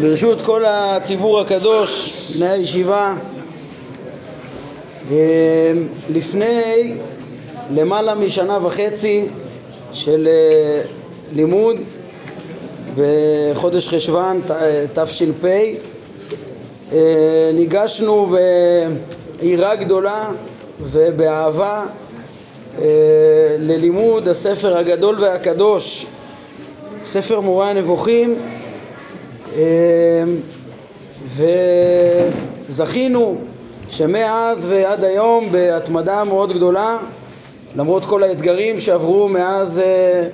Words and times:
ברשות 0.00 0.42
כל 0.42 0.62
הציבור 0.66 1.40
הקדוש, 1.40 2.12
בני 2.36 2.48
הישיבה, 2.48 3.14
אה, 5.10 5.72
לפני 6.10 6.94
למעלה 7.74 8.14
משנה 8.14 8.58
וחצי 8.66 9.24
של 9.92 10.28
אה, 10.28 10.82
לימוד 11.32 11.76
בחודש 12.96 13.88
חשוון 13.88 14.40
תש"פ 14.94 15.44
אה, 16.92 17.50
ניגשנו 17.54 18.36
ביראה 19.40 19.76
גדולה 19.76 20.30
ובאהבה 20.80 21.84
ללימוד 23.58 24.28
הספר 24.28 24.76
הגדול 24.76 25.20
והקדוש, 25.20 26.06
ספר 27.04 27.40
מורה 27.40 27.70
הנבוכים 27.70 28.30
אמ, 28.30 28.61
וזכינו 32.68 33.36
שמאז 33.88 34.66
ועד 34.70 35.04
היום 35.04 35.52
בהתמדה 35.52 36.24
מאוד 36.24 36.52
גדולה 36.52 36.98
למרות 37.76 38.04
כל 38.04 38.22
האתגרים 38.22 38.80
שעברו 38.80 39.28
מאז 39.28 39.78
אה, 39.78 40.28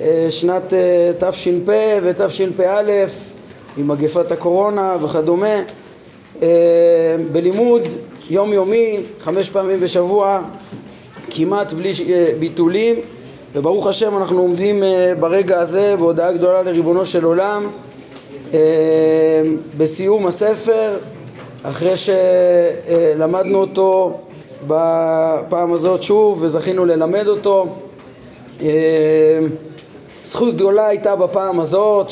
אה, 0.00 0.26
שנת 0.30 0.72
אה, 0.74 1.12
תש"פ 1.18 1.68
ותשפ"א 2.02 2.82
עם 3.76 3.88
מגפת 3.88 4.32
הקורונה 4.32 4.96
וכדומה 5.02 5.62
בלימוד 7.32 7.82
יומיומי 8.30 9.00
חמש 9.20 9.50
פעמים 9.50 9.80
בשבוע 9.80 10.40
כמעט 11.30 11.72
בלי 11.72 11.92
ביטולים 12.38 12.96
וברוך 13.54 13.86
השם 13.86 14.16
אנחנו 14.16 14.40
עומדים 14.40 14.82
ברגע 15.20 15.60
הזה 15.60 15.96
בהודעה 15.98 16.32
גדולה 16.32 16.62
לריבונו 16.62 17.06
של 17.06 17.24
עולם 17.24 17.70
בסיום 19.76 20.26
הספר, 20.26 20.96
אחרי 21.62 21.94
שלמדנו 21.96 23.58
אותו 23.58 24.18
בפעם 24.66 25.72
הזאת 25.72 26.02
שוב 26.02 26.38
וזכינו 26.42 26.84
ללמד 26.84 27.28
אותו. 27.28 27.66
אה, 28.62 29.38
זכות 30.24 30.54
גדולה 30.54 30.86
הייתה 30.86 31.16
בפעם 31.16 31.60
הזאת 31.60 32.06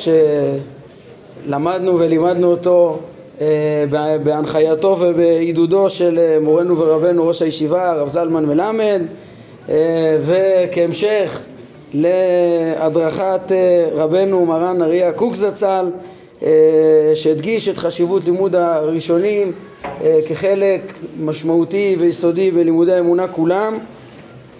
שלמדנו 1.46 1.98
ולימדנו 1.98 2.50
אותו 2.50 2.98
אה, 3.40 3.84
בהנחייתו 4.22 4.96
ובעידודו 5.00 5.90
של 5.90 6.38
מורנו 6.40 6.78
ורבנו 6.78 7.26
ראש 7.26 7.42
הישיבה 7.42 7.90
הרב 7.90 8.08
זלמן 8.08 8.44
מלמד 8.46 9.02
וכהמשך 10.20 11.44
להדרכת 11.94 13.52
רבנו 13.92 14.46
מרן 14.46 14.82
אריה 14.82 15.12
קוק 15.12 15.34
זצ"ל 15.34 15.66
אה, 15.66 16.21
שהדגיש 17.14 17.68
את 17.68 17.78
חשיבות 17.78 18.24
לימוד 18.24 18.56
הראשונים 18.56 19.52
אה, 19.84 20.20
כחלק 20.26 20.92
משמעותי 21.20 21.96
ויסודי 21.98 22.50
בלימודי 22.50 22.92
האמונה 22.92 23.28
כולם 23.28 23.78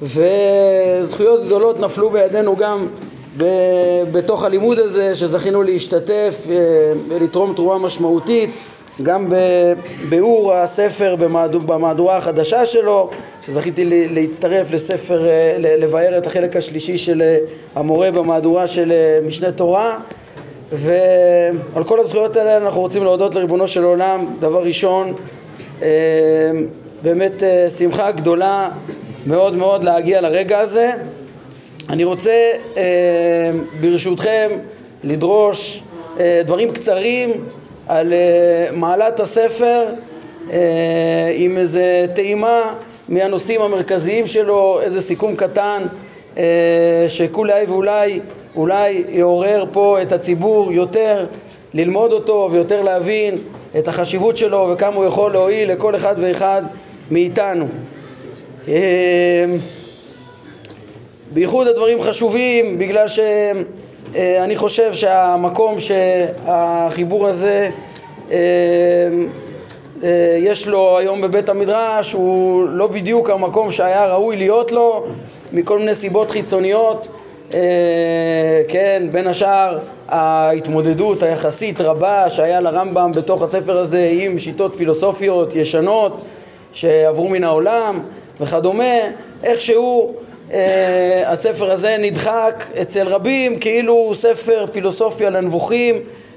וזכויות 0.03 1.45
גדולות 1.45 1.81
נפלו 1.81 2.11
בידינו 2.11 2.57
גם 2.57 2.89
בתוך 4.13 4.45
הלימוד 4.45 4.79
הזה 4.79 5.15
שזכינו 5.15 5.63
להשתתף 5.63 6.47
אה, 6.51 6.57
ולתרום 7.09 7.55
תרומה 7.55 7.79
משמעותית 7.79 8.51
גם 9.03 9.29
בביאור 9.31 10.55
הספר 10.55 11.17
במהדורה 11.67 12.17
החדשה 12.17 12.67
שלו 12.67 13.11
שזכיתי 13.47 13.85
להצטרף 14.11 14.71
לספר, 14.71 15.27
לבאר 15.59 16.19
את 16.19 16.27
החלק 16.27 16.57
השלישי 16.57 16.99
של 16.99 17.23
המורה 17.75 18.11
במהדורה 18.11 18.67
של 18.67 18.93
משנה 19.27 19.53
תורה 19.53 19.99
ועל 20.73 21.85
כל 21.85 22.01
הזכויות 22.01 22.37
האלה 22.37 22.57
אנחנו 22.57 22.81
רוצים 22.81 23.05
להודות 23.05 23.35
לריבונו 23.35 23.69
של 23.69 23.85
עולם 23.85 24.27
דבר 24.41 24.63
ראשון 24.63 25.15
אה, 25.83 25.89
באמת 27.03 27.43
אה, 27.43 27.71
שמחה 27.71 28.11
גדולה 28.11 28.69
מאוד 29.27 29.57
מאוד 29.57 29.85
להגיע 29.85 30.21
לרגע 30.21 30.59
הזה. 30.59 30.93
אני 31.91 32.05
רוצה 32.05 32.51
אה, 32.77 32.83
ברשותכם 33.81 34.51
לדרוש 35.05 35.83
דברים 36.45 36.71
קצרים 36.73 37.31
על 37.89 38.13
מעלת 38.73 39.21
הספר 39.21 39.87
עם 41.35 41.59
איזה 41.59 42.07
טעימה 42.15 42.75
מהנושאים 43.09 43.63
המרכזיים 43.63 44.27
שלו, 44.27 44.81
איזה 44.83 45.01
סיכום 45.01 45.37
קטן 45.37 45.83
שכולי 47.09 47.65
ואולי 47.69 48.21
אולי 48.57 49.05
יעורר 49.09 49.65
פה 49.73 50.03
את 50.03 50.13
הציבור 50.13 50.73
יותר 50.73 51.27
ללמוד 51.75 52.13
אותו 52.13 52.49
ויותר 52.53 52.83
להבין 52.83 53.39
את 53.79 53.89
החשיבות 53.89 54.37
שלו 54.37 54.71
וכמה 54.73 54.97
הוא 54.97 55.05
יכול 55.05 55.33
להועיל 55.33 55.73
לכל 55.73 55.97
אחד 55.97 56.15
ואחד 56.19 56.63
מאיתנו. 57.11 57.67
אמ, 58.69 58.75
בייחוד 61.33 61.67
הדברים 61.67 62.03
חשובים 62.03 62.79
בגלל 62.79 63.07
שאני 63.09 64.57
חושב 64.57 64.95
שהמקום 64.95 65.77
שהחיבור 65.81 67.29
הזה 67.29 67.71
אה, 68.31 68.37
יש 70.39 70.67
לו 70.67 70.99
היום 70.99 71.21
בבית 71.21 71.49
המדרש 71.49 72.13
הוא 72.13 72.69
לא 72.69 72.87
בדיוק 72.87 73.31
המקום 73.31 73.71
שהיה 73.71 74.15
ראוי 74.15 74.37
להיות 74.37 74.73
לו 74.73 75.07
מכל 75.53 75.79
מיני 75.79 75.95
סיבות 75.95 76.31
חיצוניות 76.31 77.07
אה, 77.07 77.22
כן, 78.69 79.03
בין 79.11 79.27
השאר 79.27 79.79
ההתמודדות 80.09 81.23
היחסית 81.23 81.81
רבה 81.81 82.31
שהיה 82.31 82.61
לרמב"ם 82.61 83.13
בתוך 83.15 83.43
הספר 83.43 83.79
הזה 83.79 84.11
עם 84.13 84.39
שיטות 84.39 84.75
פילוסופיות 84.75 85.55
ישנות 85.55 86.23
שעברו 86.73 87.29
מן 87.29 87.45
העולם 87.45 88.01
וכדומה, 88.41 88.95
איכשהו 89.43 90.15
אה, 90.53 91.23
הספר 91.27 91.73
הזה 91.73 91.97
נדחק 91.99 92.65
אצל 92.83 93.09
רבים 93.09 93.59
כאילו 93.59 93.93
הוא 93.93 94.15
ספר 94.15 94.67
פילוסופיה 94.73 95.31
לנבוכים 95.31 95.97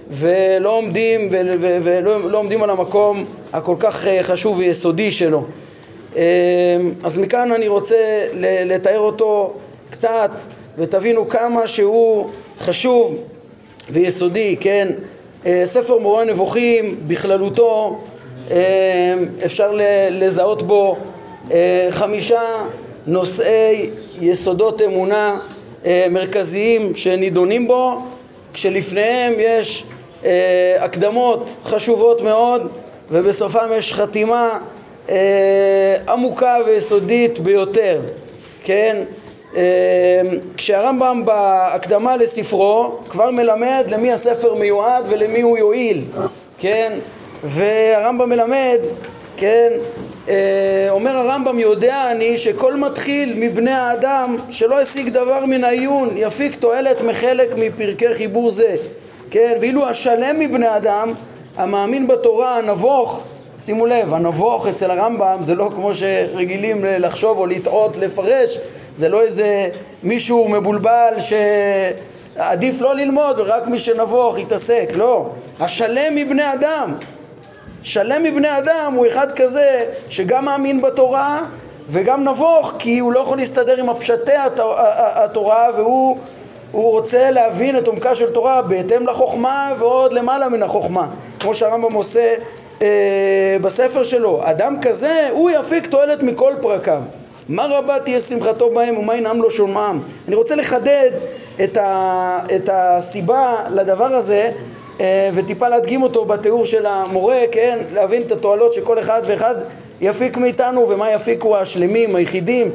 ולא 0.10 0.70
עומדים, 0.70 1.30
ולא 1.32 2.32
לא 2.32 2.38
עומדים 2.38 2.64
על 2.64 2.70
המקום 2.70 3.24
הכל 3.54 3.76
כך 3.80 4.08
אה, 4.08 4.24
חשוב 4.24 4.58
ויסודי 4.58 5.12
שלו. 5.12 5.44
אה, 6.16 6.22
אז 7.04 7.20
מכאן 7.20 7.52
אני 7.52 7.68
רוצה 7.68 8.26
לתאר 8.66 9.00
אותו 9.00 9.54
קצת 9.90 10.32
ותבינו 10.78 11.30
כמה 11.30 11.68
שהוא 11.68 12.30
חשוב 12.60 13.16
ויסודי, 13.90 14.56
כן? 14.60 14.92
אה, 15.46 15.62
ספר 15.66 15.98
מורה 15.98 16.26
נבוכים 16.26 16.96
בכללותו 17.08 18.00
אה, 18.52 19.14
אפשר 19.46 19.80
לזהות 20.12 20.62
בו 20.62 20.98
אה, 21.52 21.88
חמישה 21.90 22.42
נושאי 23.08 23.90
יסודות 24.22 24.82
אמונה 24.82 25.38
מרכזיים 26.10 26.96
שנידונים 26.96 27.68
בו 27.68 28.02
כשלפניהם 28.54 29.34
יש 29.38 29.86
הקדמות 30.80 31.50
חשובות 31.64 32.22
מאוד 32.22 32.72
ובסופם 33.10 33.68
יש 33.78 33.94
חתימה 33.94 34.60
עמוקה 36.08 36.58
ויסודית 36.66 37.40
ביותר, 37.40 38.02
כן? 38.64 39.04
אמ, 39.56 39.62
כשהרמב"ם 40.58 41.26
בהקדמה 41.26 42.18
לספרו 42.18 42.92
כבר 43.10 43.32
מלמד 43.32 43.86
למי 43.90 44.12
הספר 44.12 44.54
מיועד 44.54 45.06
ולמי 45.10 45.42
הוא 45.42 45.58
יועיל, 45.58 46.02
כן? 46.58 46.92
והרמב"ם 47.44 48.30
מלמד, 48.30 48.80
כן? 49.38 49.70
אה, 50.30 50.88
אומר 50.90 51.18
הרמב"ם 51.18 51.60
יודע 51.60 52.12
אני 52.12 52.38
שכל 52.38 52.76
מתחיל 52.76 53.34
מבני 53.38 53.72
האדם 53.72 54.36
שלא 54.50 54.82
השיג 54.82 55.10
דבר 55.10 55.46
מן 55.46 55.64
העיון 55.64 56.10
יפיק 56.16 56.56
תועלת 56.56 57.02
מחלק 57.02 57.56
מפרקי 57.58 58.14
חיבור 58.14 58.52
זה 58.52 58.76
כן 59.32 59.58
ואילו 59.62 59.88
השלם 59.88 60.40
מבני 60.40 60.78
אדם 60.78 61.14
המאמין 61.58 62.08
בתורה 62.08 62.58
הנבוך 62.58 63.28
שימו 63.60 63.86
לב 63.86 64.14
הנבוך 64.14 64.68
אצל 64.68 64.92
הרמב"ם 64.92 65.38
זה 65.42 65.56
לא 65.56 65.70
כמו 65.76 65.94
שרגילים 65.94 66.78
לחשוב 66.86 67.38
או 67.38 67.46
לטעות 67.46 67.98
לפרש 67.98 68.58
זה 68.98 69.10
לא 69.10 69.22
איזה 69.22 69.70
מישהו 70.04 70.50
מבולבל 70.50 71.14
שעדיף 71.20 72.82
לא 72.82 72.96
ללמוד 72.96 73.40
ורק 73.40 73.68
מי 73.68 73.78
שנבוך 73.78 74.40
יתעסק, 74.40 74.90
לא. 74.96 75.30
השלם 75.60 76.16
מבני 76.16 76.54
אדם, 76.54 76.96
שלם 77.82 78.24
מבני 78.24 78.58
אדם 78.58 78.94
הוא 78.96 79.08
אחד 79.08 79.32
כזה 79.32 79.86
שגם 80.10 80.46
מאמין 80.46 80.82
בתורה 80.82 81.42
וגם 81.90 82.24
נבוך 82.24 82.74
כי 82.80 83.00
הוא 83.00 83.14
לא 83.14 83.20
יכול 83.20 83.38
להסתדר 83.38 83.80
עם 83.80 83.90
הפשטי 83.90 84.32
התורה 84.98 85.68
והוא 85.76 86.18
הוא 86.72 86.92
רוצה 86.92 87.32
להבין 87.32 87.78
את 87.78 87.88
עומקה 87.88 88.16
של 88.16 88.32
תורה 88.32 88.62
בהתאם 88.62 89.08
לחוכמה 89.08 89.74
ועוד 89.80 90.14
למעלה 90.14 90.50
מן 90.50 90.64
החוכמה. 90.64 91.08
כמו 91.40 91.56
שהרמב"ם 91.56 91.94
עושה 91.94 92.36
אה, 92.82 93.58
בספר 93.62 94.04
שלו. 94.04 94.42
אדם 94.44 94.82
כזה 94.82 95.30
הוא 95.32 95.50
יפיק 95.50 95.88
תועלת 95.88 96.24
מכל 96.24 96.54
פרקיו 96.62 97.02
מה 97.50 97.66
רבה 97.70 98.00
תהיה 98.00 98.20
שמחתו 98.20 98.70
בהם 98.70 98.98
ומה 98.98 99.16
ינעם 99.16 99.42
לו 99.42 99.52
שומעם. 99.52 100.00
אני 100.28 100.36
רוצה 100.36 100.56
לחדד 100.56 101.12
את, 101.64 101.78
ה, 101.78 102.40
את 102.56 102.70
הסיבה 102.74 103.56
לדבר 103.70 104.06
הזה 104.06 104.52
אה, 105.00 105.30
וטיפה 105.34 105.70
להדגים 105.70 106.04
אותו 106.04 106.26
בתיאור 106.26 106.66
של 106.66 106.86
המורה, 106.86 107.40
כן, 107.52 107.80
להבין 107.94 108.22
את 108.22 108.32
התועלות 108.32 108.74
שכל 108.74 109.00
אחד 109.00 109.22
ואחד 109.28 109.56
יפיק 110.02 110.38
מאיתנו 110.38 110.90
ומה 110.90 111.12
יפיקו 111.12 111.58
השלמים, 111.58 112.16
היחידים. 112.16 112.72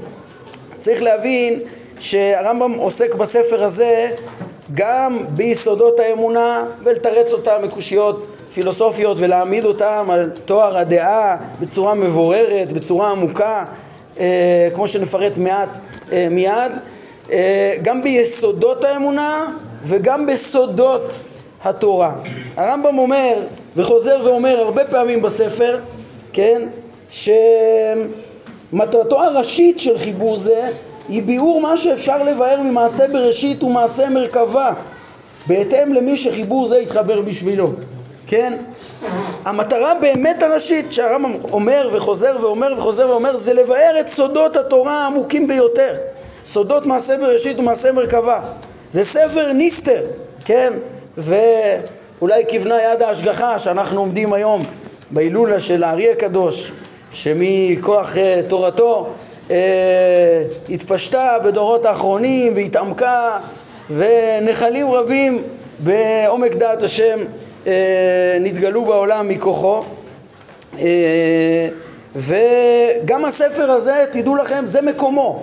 צריך 0.78 1.02
להבין 1.02 1.60
שהרמב"ם 1.98 2.72
עוסק 2.72 3.14
בספר 3.14 3.64
הזה 3.64 4.10
גם 4.74 5.18
ביסודות 5.28 6.00
האמונה 6.00 6.64
ולתרץ 6.84 7.32
אותם 7.32 7.56
מקושיות 7.62 8.26
פילוסופיות 8.54 9.16
ולהעמיד 9.20 9.64
אותם 9.64 10.06
על 10.10 10.30
תואר 10.44 10.78
הדעה 10.78 11.36
בצורה 11.60 11.94
מבוררת, 11.94 12.72
בצורה 12.72 13.10
עמוקה, 13.10 13.64
כמו 14.74 14.88
שנפרט 14.88 15.38
מעט 15.38 15.78
אה, 16.12 16.28
מיד, 16.30 16.72
אה, 17.32 17.74
גם 17.82 18.02
ביסודות 18.02 18.84
האמונה 18.84 19.46
וגם 19.84 20.26
בסודות 20.26 21.24
התורה. 21.64 22.14
הרמב"ם 22.56 22.98
אומר 22.98 23.34
וחוזר 23.76 24.20
ואומר 24.24 24.58
הרבה 24.58 24.84
פעמים 24.84 25.22
בספר, 25.22 25.78
כן, 26.32 26.62
שמטרתו 28.70 29.22
הראשית 29.22 29.80
של 29.80 29.98
חיבור 29.98 30.38
זה 30.38 30.68
היא 31.08 31.22
ביאור 31.22 31.60
מה 31.60 31.76
שאפשר 31.76 32.22
לבאר 32.22 32.62
ממעשה 32.62 33.08
בראשית 33.08 33.62
ומעשה 33.62 34.08
מרכבה 34.08 34.72
בהתאם 35.46 35.92
למי 35.92 36.16
שחיבור 36.16 36.66
זה 36.66 36.78
יתחבר 36.78 37.20
בשבילו, 37.20 37.66
כן? 38.26 38.58
המטרה 39.44 39.94
באמת 40.00 40.42
הראשית 40.42 40.92
שהרמב"ם 40.92 41.32
אומר 41.52 41.88
וחוזר 41.92 42.36
ואומר 42.40 42.74
וחוזר 42.78 43.08
ואומר 43.10 43.36
זה 43.36 43.54
לבאר 43.54 43.96
את 44.00 44.08
סודות 44.08 44.56
התורה 44.56 45.02
העמוקים 45.04 45.46
ביותר 45.46 45.94
סודות 46.44 46.86
מעשה 46.86 47.16
בראשית 47.16 47.58
ומעשה 47.58 47.92
מרכבה 47.92 48.40
זה 48.90 49.04
ספר 49.04 49.52
ניסטר, 49.52 50.02
כן? 50.44 50.72
ואולי 51.18 52.44
כיוונה 52.48 52.82
יד 52.82 53.02
ההשגחה 53.02 53.58
שאנחנו 53.58 54.00
עומדים 54.00 54.32
היום 54.32 54.60
בהילולה 55.10 55.60
של 55.60 55.84
הארי 55.84 56.10
הקדוש 56.10 56.72
שמכוח 57.12 58.14
uh, 58.14 58.18
תורתו 58.48 59.08
uh, 59.48 59.52
התפשטה 60.68 61.36
בדורות 61.44 61.86
האחרונים 61.86 62.54
והתעמקה 62.54 63.38
ונחלים 63.90 64.90
רבים 64.90 65.42
בעומק 65.78 66.54
דעת 66.54 66.82
השם 66.82 67.18
נתגלו 68.40 68.84
בעולם 68.84 69.28
מכוחו 69.28 69.84
uh, 70.72 70.78
וגם 72.16 73.24
הספר 73.24 73.70
הזה, 73.70 74.04
תדעו 74.12 74.36
לכם, 74.36 74.66
זה 74.66 74.82
מקומו. 74.82 75.42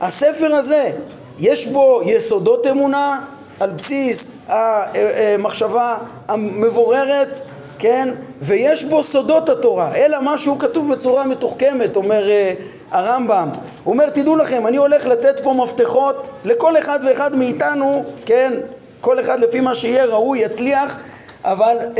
הספר 0.00 0.54
הזה, 0.54 0.90
יש 1.38 1.66
בו 1.66 2.00
יסודות 2.04 2.66
אמונה 2.66 3.20
על 3.60 3.70
בסיס 3.70 4.32
המחשבה 4.48 5.96
המבוררת 6.28 7.40
כן? 7.78 8.08
ויש 8.40 8.84
בו 8.84 9.02
סודות 9.02 9.48
התורה, 9.48 9.94
אלא 9.94 10.22
מה 10.22 10.38
שהוא 10.38 10.58
כתוב 10.58 10.92
בצורה 10.92 11.24
מתוחכמת, 11.24 11.96
אומר 11.96 12.28
uh, 12.28 12.62
הרמב"ם. 12.90 13.48
הוא 13.84 13.92
אומר, 13.92 14.10
תדעו 14.10 14.36
לכם, 14.36 14.66
אני 14.66 14.76
הולך 14.76 15.06
לתת 15.06 15.40
פה 15.42 15.52
מפתחות 15.52 16.30
לכל 16.44 16.78
אחד 16.78 17.00
ואחד 17.06 17.36
מאיתנו, 17.36 18.04
כן? 18.26 18.52
כל 19.00 19.20
אחד 19.20 19.40
לפי 19.40 19.60
מה 19.60 19.74
שיהיה 19.74 20.04
ראוי, 20.04 20.38
יצליח, 20.38 20.98
אבל 21.46 21.76
uh, 21.78 21.98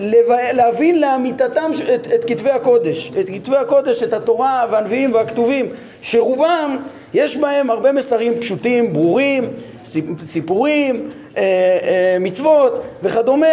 לב... 0.00 0.26
להבין 0.52 1.00
לאמיתתם 1.00 1.70
את, 1.94 2.12
את 2.14 2.24
כתבי 2.24 2.50
הקודש, 2.50 3.12
את 3.20 3.28
כתבי 3.28 3.56
הקודש, 3.56 4.02
את 4.02 4.12
התורה 4.12 4.66
והנביאים 4.70 5.14
והכתובים, 5.14 5.66
שרובם 6.02 6.76
יש 7.14 7.36
בהם 7.36 7.70
הרבה 7.70 7.92
מסרים 7.92 8.40
פשוטים, 8.40 8.92
ברורים, 8.92 9.50
סיפורים, 10.22 11.10
אה, 11.36 11.42
אה, 11.42 12.16
מצוות 12.20 12.80
וכדומה, 13.02 13.46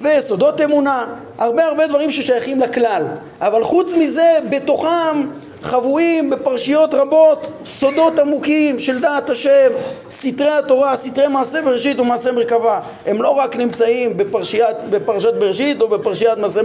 ויסודות 0.00 0.60
אמונה, 0.60 1.06
הרבה 1.38 1.64
הרבה 1.64 1.86
דברים 1.86 2.10
ששייכים 2.10 2.60
לכלל. 2.60 3.02
אבל 3.40 3.64
חוץ 3.64 3.94
מזה, 3.94 4.38
בתוכם 4.50 5.26
חבויים 5.66 6.30
בפרשיות 6.30 6.94
רבות 6.94 7.46
סודות 7.64 8.18
עמוקים 8.18 8.78
של 8.78 9.00
דעת 9.00 9.30
השם, 9.30 9.70
סתרי 10.10 10.50
התורה, 10.50 10.96
סתרי 10.96 11.28
מעשה 11.28 11.62
בראשית 11.62 12.00
ומעשה 12.00 12.32
מרכבה. 12.32 12.80
הם 13.06 13.22
לא 13.22 13.30
רק 13.30 13.56
נמצאים 13.56 14.16
בפרשיית, 14.16 14.76
בפרשת 14.90 15.34
בראשית 15.34 15.80
או 15.80 15.88
בפרשיות 15.88 16.38
מעשה, 16.38 16.60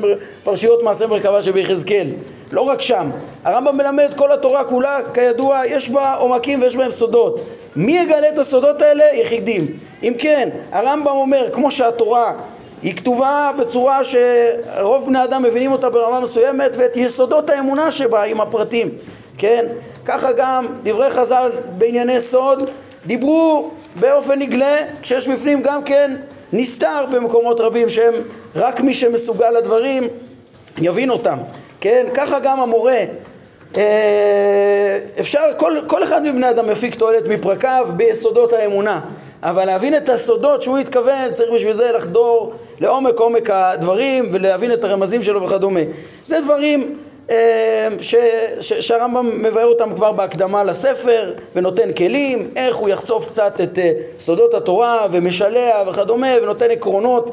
מעשה 0.84 1.08
מרכבה 1.08 1.42
שביחזקאל. 1.42 2.08
לא 2.52 2.62
רק 2.62 2.82
שם. 2.82 3.10
הרמב"ם 3.44 3.78
מלמד 3.78 4.14
כל 4.16 4.32
התורה 4.32 4.64
כולה, 4.64 5.00
כידוע, 5.14 5.62
יש 5.66 5.90
בה 5.90 6.14
עומקים 6.14 6.62
ויש 6.62 6.76
בהם 6.76 6.92
סודות. 6.92 7.42
מי 7.76 8.00
יגלה 8.00 8.30
את 8.30 8.40
הסודות 8.40 8.82
האלה? 8.82 9.04
יחידים. 9.14 9.68
אם 10.04 10.14
כן, 10.20 10.50
הרמב"ם 10.72 11.08
אומר, 11.08 11.50
כמו 11.52 11.72
שהתורה 11.72 12.34
היא 12.82 12.96
כתובה 12.96 13.52
בצורה 13.60 14.02
שרוב 14.04 15.06
בני 15.06 15.24
אדם 15.24 15.44
מבינים 15.44 15.72
אותה 15.72 15.90
ברמה 15.90 16.20
מסוימת 16.20 16.76
ואת 16.78 16.98
יסודות 16.98 17.50
האמונה 17.50 17.92
שבה 17.92 18.24
עם 18.24 18.42
הפרטים, 18.42 18.90
כן? 19.38 19.66
ככה 20.06 20.32
גם 20.32 20.68
דברי 20.84 21.10
חז"ל 21.10 21.52
בענייני 21.78 22.22
סוד 22.22 22.70
דיברו 23.06 23.70
באופן 24.00 24.40
נגלה 24.40 24.78
כשיש 25.02 25.28
בפנים 25.28 25.62
גם 25.62 25.84
כן 25.84 26.16
נסתר 26.54 27.06
במקומות 27.12 27.60
רבים 27.60 27.90
שהם 27.90 28.14
רק 28.56 28.82
מי 28.82 28.94
שמסוגל 28.94 29.50
לדברים 29.50 30.04
יבין 30.78 31.10
אותם, 31.10 31.38
כן? 31.82 32.06
ככה 32.14 32.40
גם 32.40 32.60
המורה 32.60 33.04
אה, 33.78 35.00
אפשר, 35.20 35.40
כל, 35.58 35.80
כל 35.88 36.04
אחד 36.04 36.24
מבני 36.24 36.50
אדם 36.50 36.70
יפיק 36.70 36.96
תועלת 36.96 37.28
מפרקיו 37.28 37.88
ביסודות 37.96 38.54
האמונה 38.54 39.02
אבל 39.44 39.66
להבין 39.66 39.98
את 39.98 40.10
הסודות 40.10 40.62
שהוא 40.62 40.78
התכוון 40.78 41.34
צריך 41.34 41.52
בשביל 41.56 41.74
זה 41.74 41.92
לחדור 41.92 42.54
לעומק 42.82 43.20
עומק 43.20 43.50
הדברים 43.50 44.30
ולהבין 44.32 44.74
את 44.74 44.84
הרמזים 44.84 45.24
שלו 45.24 45.44
וכדומה. 45.44 45.80
זה 46.26 46.42
דברים 46.42 46.98
אה, 47.30 47.88
ש, 48.02 48.16
ש, 48.62 48.74
שהרמב"ם 48.74 49.44
מבאר 49.44 49.66
אותם 49.66 49.96
כבר 49.96 50.12
בהקדמה 50.12 50.64
לספר 50.64 51.34
ונותן 51.56 51.94
כלים, 51.94 52.52
איך 52.56 52.76
הוא 52.76 52.90
יחשוף 52.90 53.30
קצת 53.30 53.62
את 53.64 53.80
אה, 53.80 53.92
סודות 54.20 54.54
התורה 54.54 55.08
ומשלח 55.12 55.88
וכדומה 55.88 56.28
ונותן 56.44 56.72
עקרונות. 56.72 57.32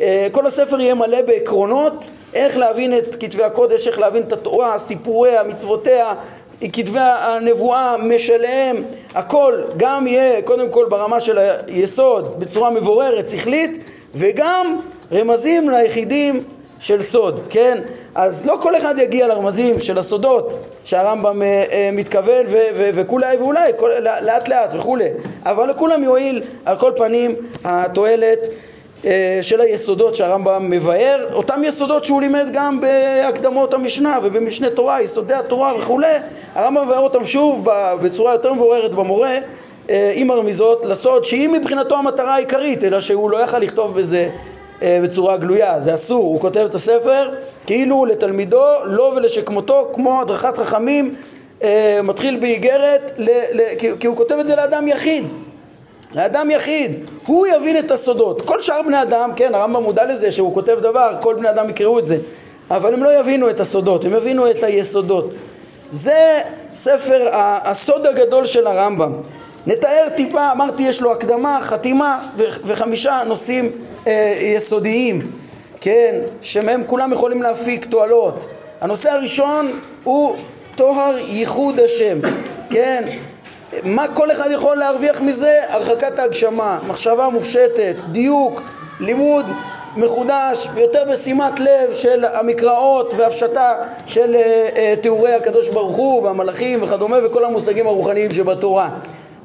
אה, 0.00 0.28
כל 0.32 0.46
הספר 0.46 0.80
יהיה 0.80 0.94
מלא 0.94 1.22
בעקרונות 1.22 2.04
איך 2.34 2.56
להבין 2.56 2.98
את 2.98 3.16
כתבי 3.20 3.42
הקודש, 3.42 3.88
איך 3.88 3.98
להבין 3.98 4.22
את 4.22 4.32
התורה, 4.32 4.78
סיפוריה, 4.78 5.42
מצוותיה, 5.42 6.12
כתבי 6.72 7.00
הנבואה, 7.00 7.96
משליהם, 7.96 8.84
הכל 9.14 9.62
גם 9.76 10.06
יהיה 10.06 10.42
קודם 10.42 10.70
כל 10.70 10.86
ברמה 10.88 11.20
של 11.20 11.38
היסוד 11.66 12.40
בצורה 12.40 12.70
מבוררת, 12.70 13.28
שכלית 13.28 13.90
וגם 14.14 14.76
רמזים 15.12 15.70
ליחידים 15.70 16.42
של 16.80 17.02
סוד, 17.02 17.40
כן? 17.50 17.78
אז 18.14 18.46
לא 18.46 18.58
כל 18.60 18.76
אחד 18.76 18.94
יגיע 18.98 19.26
לרמזים 19.26 19.80
של 19.80 19.98
הסודות 19.98 20.66
שהרמב"ם 20.84 21.42
אה, 21.42 21.64
אה, 21.72 21.90
מתכוון 21.92 22.46
וכולי 22.76 23.36
ואולי, 23.36 23.72
כל, 23.76 23.90
לאט 24.22 24.48
לאט 24.48 24.74
וכולי, 24.74 25.08
אבל 25.42 25.70
לכולם 25.70 26.04
יועיל 26.04 26.42
על 26.64 26.78
כל 26.78 26.92
פנים 26.96 27.34
התועלת 27.64 28.48
אה, 29.04 29.38
של 29.42 29.60
היסודות 29.60 30.14
שהרמב"ם 30.14 30.70
מבאר, 30.70 31.26
אותם 31.32 31.60
יסודות 31.64 32.04
שהוא 32.04 32.20
לימד 32.20 32.46
גם 32.52 32.80
בהקדמות 32.80 33.74
המשנה 33.74 34.18
ובמשנה 34.22 34.70
תורה, 34.70 35.02
יסודי 35.02 35.34
התורה 35.34 35.76
וכולי, 35.76 36.14
הרמב"ם 36.54 36.84
מבאר 36.84 36.98
אותם 36.98 37.24
שוב 37.24 37.68
בצורה 38.02 38.32
יותר 38.32 38.52
מבוררת 38.52 38.90
במורה 38.90 39.36
עם 40.14 40.30
הרמיזות 40.30 40.84
לסוד 40.84 41.24
שהיא 41.24 41.48
מבחינתו 41.48 41.96
המטרה 41.96 42.34
העיקרית 42.34 42.84
אלא 42.84 43.00
שהוא 43.00 43.30
לא 43.30 43.36
יכל 43.36 43.58
לכתוב 43.58 43.98
בזה 43.98 44.30
אה, 44.82 45.00
בצורה 45.02 45.36
גלויה, 45.36 45.80
זה 45.80 45.94
אסור, 45.94 46.24
הוא 46.24 46.40
כותב 46.40 46.60
את 46.60 46.74
הספר 46.74 47.30
כאילו 47.66 48.04
לתלמידו, 48.04 48.64
לא 48.84 49.12
ולשכמותו 49.16 49.90
כמו 49.92 50.20
הדרכת 50.20 50.56
חכמים 50.56 51.14
מתחיל 52.02 52.36
באיגרת, 52.36 53.12
כי 54.00 54.06
הוא 54.06 54.16
כותב 54.16 54.34
את 54.40 54.46
זה 54.46 54.56
לאדם 54.56 54.88
יחיד 54.88 55.24
לאדם 56.14 56.50
יחיד, 56.50 57.04
הוא 57.26 57.46
יבין 57.46 57.78
את 57.78 57.90
הסודות. 57.90 58.42
כל 58.42 58.60
שאר 58.60 58.82
בני 58.82 59.02
אדם, 59.02 59.30
כן, 59.36 59.54
הרמב"ם 59.54 59.82
מודע 59.82 60.04
לזה 60.04 60.32
שהוא 60.32 60.54
כותב 60.54 60.78
דבר, 60.80 61.14
כל 61.20 61.34
בני 61.34 61.50
אדם 61.50 61.70
יקראו 61.70 61.98
את 61.98 62.06
זה, 62.06 62.18
אבל 62.70 62.94
הם 62.94 63.02
לא 63.02 63.18
יבינו 63.20 63.50
את 63.50 63.60
הסודות, 63.60 64.04
הם 64.04 64.12
יבינו 64.12 64.50
את 64.50 64.64
היסודות. 64.64 65.34
זה 65.90 66.40
ספר 66.74 67.28
הסוד 67.32 68.06
הגדול 68.06 68.46
של 68.46 68.66
הרמב"ם. 68.66 69.12
נתאר 69.70 70.08
טיפה, 70.16 70.52
אמרתי 70.52 70.82
יש 70.82 71.02
לו 71.02 71.12
הקדמה, 71.12 71.58
חתימה 71.62 72.28
וחמישה 72.64 73.22
נושאים 73.26 73.70
אה, 74.06 74.38
יסודיים, 74.40 75.22
כן, 75.80 76.20
שמהם 76.40 76.82
כולם 76.86 77.12
יכולים 77.12 77.42
להפיק 77.42 77.84
תועלות. 77.84 78.46
הנושא 78.80 79.10
הראשון 79.10 79.80
הוא 80.04 80.36
טוהר 80.76 81.18
ייחוד 81.18 81.80
השם, 81.80 82.18
כן, 82.70 83.08
מה 83.84 84.08
כל 84.08 84.32
אחד 84.32 84.50
יכול 84.50 84.76
להרוויח 84.76 85.20
מזה? 85.20 85.60
הרחקת 85.68 86.18
ההגשמה, 86.18 86.78
מחשבה 86.86 87.28
מופשטת, 87.28 87.94
דיוק, 88.12 88.62
לימוד 89.00 89.46
מחודש, 89.96 90.68
יותר 90.76 91.04
בשימת 91.12 91.60
לב 91.60 91.92
של 91.92 92.24
המקראות 92.24 93.14
והפשטה 93.16 93.74
של 94.06 94.36
uh, 94.36 94.76
uh, 94.76 95.02
תיאורי 95.02 95.34
הקדוש 95.34 95.68
ברוך 95.68 95.96
הוא 95.96 96.22
והמלאכים 96.22 96.82
וכדומה 96.82 97.16
וכל 97.24 97.44
המושגים 97.44 97.86
הרוחניים 97.86 98.30
שבתורה. 98.30 98.88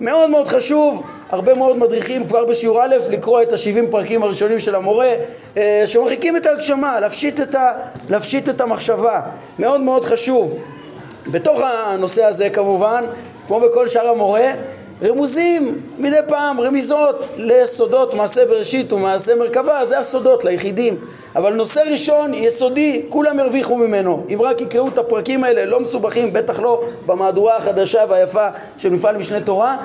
מאוד 0.02 0.30
מאוד 0.30 0.48
חשוב, 0.48 1.04
הרבה 1.30 1.54
מאוד 1.54 1.78
מדריכים 1.78 2.28
כבר 2.28 2.46
בשיעור 2.46 2.84
א' 2.84 2.96
לקרוא 3.10 3.42
את 3.42 3.54
השבעים 3.54 3.92
פרקים 3.92 4.24
הראשונים 4.24 4.60
של 4.60 4.76
המורה 4.76 5.14
אה, 5.58 5.84
שמרחיקים 5.86 6.38
את 6.38 6.46
ההגשמה, 6.46 7.00
להפשיט 7.00 7.40
את, 7.40 7.56
ה, 7.56 7.72
להפשיט 8.10 8.50
את 8.50 8.62
המחשבה, 8.62 9.22
מאוד 9.60 9.82
מאוד 9.82 10.06
חשוב. 10.06 10.54
בתוך 11.28 11.62
הנושא 11.62 12.24
הזה 12.24 12.50
כמובן, 12.50 13.04
כמו 13.48 13.60
בכל 13.60 13.88
שאר 13.88 14.08
המורה, 14.08 14.52
רמוזים 15.04 15.82
מדי 15.98 16.20
פעם, 16.28 16.62
רמיזות 16.62 17.30
לסודות 17.38 18.14
מעשה 18.14 18.46
בראשית 18.46 18.94
ומעשה 18.94 19.36
מרכבה, 19.36 19.86
זה 19.86 20.00
הסודות 20.00 20.46
ליחידים. 20.46 20.98
אבל 21.36 21.54
נושא 21.54 21.80
ראשון, 21.92 22.34
יסודי, 22.34 23.06
כולם 23.10 23.40
ירוויחו 23.40 23.78
ממנו. 23.78 24.24
אם 24.34 24.42
רק 24.42 24.62
יקראו 24.62 24.88
את 24.88 24.98
הפרקים 24.98 25.44
האלה, 25.44 25.66
לא 25.66 25.80
מסובכים, 25.80 26.34
בטח 26.34 26.60
לא 26.60 26.84
במהדורה 27.06 27.58
החדשה 27.58 28.04
והיפה 28.10 28.48
של 28.78 28.90
מפעל 28.90 29.18
משנה 29.18 29.40
תורה, 29.40 29.78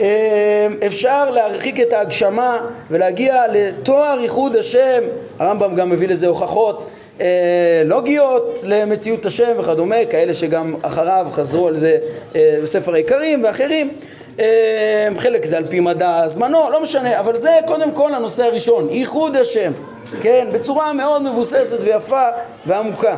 אה, 0.00 0.66
אפשר 0.86 1.30
להרחיק 1.30 1.80
את 1.80 1.92
ההגשמה 1.92 2.58
ולהגיע 2.90 3.42
לתואר 3.52 4.18
ייחוד 4.20 4.56
השם, 4.56 5.02
הרמב"ם 5.38 5.74
גם 5.74 5.90
מביא 5.90 6.08
לזה 6.08 6.26
הוכחות 6.26 6.86
אה, 7.20 7.82
לוגיות 7.84 8.58
למציאות 8.62 9.26
השם 9.26 9.52
וכדומה, 9.58 10.04
כאלה 10.10 10.34
שגם 10.34 10.74
אחריו 10.82 11.26
חזרו 11.30 11.68
על 11.68 11.76
זה 11.76 11.98
אה, 12.36 12.58
בספר 12.62 12.94
העיקרים 12.94 13.44
ואחרים 13.44 13.90
חלק 15.18 15.44
זה 15.44 15.56
על 15.56 15.64
פי 15.68 15.80
מדע 15.80 16.28
זמנו, 16.28 16.70
לא 16.70 16.82
משנה, 16.82 17.20
אבל 17.20 17.36
זה 17.36 17.58
קודם 17.66 17.92
כל 17.92 18.14
הנושא 18.14 18.44
הראשון, 18.44 18.88
ייחוד 18.90 19.36
השם, 19.36 19.72
כן, 20.20 20.46
בצורה 20.52 20.92
מאוד 20.92 21.22
מבוססת 21.22 21.78
ויפה 21.80 22.22
ועמוקה. 22.66 23.16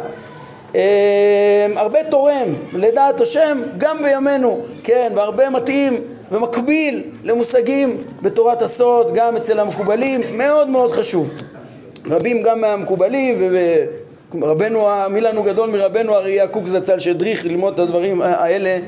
אה, 0.75 1.66
הרבה 1.76 2.04
תורם 2.04 2.54
לדעת 2.73 3.21
השם 3.21 3.62
גם 3.78 4.02
בימינו, 4.02 4.61
כן, 4.85 5.12
והרבה 5.14 5.50
מתאים 5.50 6.00
ומקביל 6.33 7.02
למושגים 7.25 8.02
בתורת 8.23 8.62
הסוד 8.62 9.14
גם 9.14 9.37
אצל 9.37 9.61
המקובלים, 9.61 10.21
מאוד 10.37 10.68
מאוד 10.68 10.92
חשוב. 10.92 11.30
רבים 12.06 12.42
גם 12.42 12.61
מהמקובלים 12.61 13.56
ורבנו, 14.35 14.88
מי 15.11 15.21
לנו 15.21 15.42
גדול 15.42 15.71
מרבנו 15.71 16.14
אריה 16.14 16.49
קוק 16.49 16.66
זצ"ל 16.66 16.99
שהדריך 16.99 17.44
ללמוד 17.44 17.73
את 17.73 17.78
הדברים 17.78 18.23
האלה 18.23 18.78